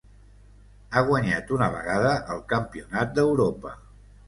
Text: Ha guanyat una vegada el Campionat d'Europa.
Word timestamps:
Ha 0.95 1.03
guanyat 1.09 1.53
una 1.59 1.69
vegada 1.77 2.15
el 2.37 2.43
Campionat 2.55 3.15
d'Europa. 3.21 3.79